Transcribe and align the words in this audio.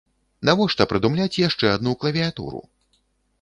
Навошта 0.47 0.87
прыдумляць 0.93 1.39
яшчэ 1.41 1.69
адну 1.75 1.93
клавіятуру? 2.05 2.65